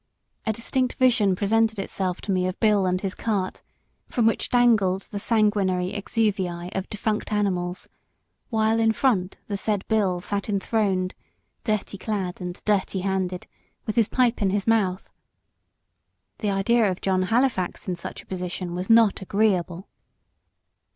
[0.47, 3.61] A distinct vision presented itself to me of Bill and his cart,
[4.07, 7.87] from which dangled the sanguinary exuviae of defunct animals,
[8.49, 11.13] while in front the said Bill sat enthroned,
[11.63, 13.45] dirty clad, and dirty handed,
[13.85, 15.13] with his pipe in his mouth.
[16.39, 19.87] The idea of John Halifax in such a position was not agreeable.